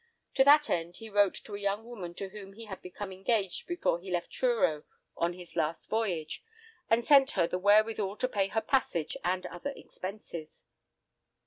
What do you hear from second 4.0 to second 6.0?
left Truro on his last